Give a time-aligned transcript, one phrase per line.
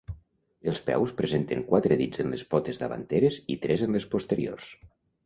[0.69, 4.73] Els peus presenten quatre dits en les potes davanteres i tres en les posteriors.